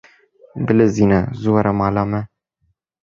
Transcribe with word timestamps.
Bilezîne 0.65 1.19
zû 1.39 1.49
were 1.55 1.71
mala 1.79 2.03
me. 2.11 2.21